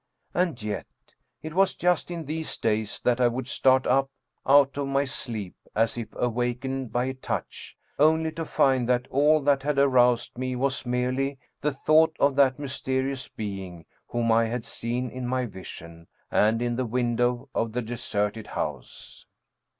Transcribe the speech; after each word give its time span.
And 0.33 0.59
yet, 0.63 0.87
it 1.43 1.53
was 1.53 1.75
just 1.75 2.09
in 2.09 2.25
these 2.25 2.57
days 2.57 2.99
that 3.01 3.21
I 3.21 3.27
would 3.27 3.47
start 3.47 3.85
up 3.85 4.09
out 4.47 4.75
of 4.75 4.87
my 4.87 5.05
sleep 5.05 5.53
as 5.75 5.95
if 5.95 6.07
awakened 6.13 6.91
by 6.91 7.05
a 7.05 7.13
touch, 7.13 7.77
only 7.99 8.31
to 8.31 8.43
find 8.43 8.89
that 8.89 9.07
all 9.11 9.41
that 9.41 9.61
had 9.61 9.77
aroused 9.77 10.39
me 10.39 10.55
was 10.55 10.87
merely 10.87 11.37
the 11.61 11.71
thought 11.71 12.15
of 12.19 12.35
that 12.37 12.57
mysterious 12.57 13.27
being 13.27 13.85
whom 14.07 14.31
I 14.31 14.45
had 14.45 14.65
seen 14.65 15.07
in 15.11 15.27
my 15.27 15.45
vision 15.45 16.07
and 16.31 16.63
in 16.63 16.77
the 16.77 16.85
window 16.87 17.49
of 17.53 17.73
the 17.73 17.83
deserted 17.83 18.47
house. 18.47 19.27